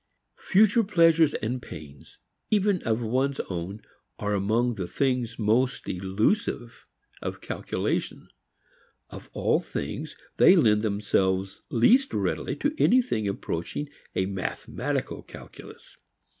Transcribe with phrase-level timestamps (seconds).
[0.39, 2.17] Future pleasures and pains,
[2.49, 3.83] even of one's own,
[4.17, 6.87] are among the things most elusive
[7.21, 8.27] of calculation.
[9.11, 15.97] Of all things they lend themselves least readily to anything approaching a mathematical calculus.